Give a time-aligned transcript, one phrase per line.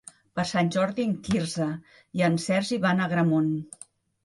[0.37, 1.69] Per Sant Jordi en Quirze
[2.21, 3.55] i en Sergi van a Agramunt.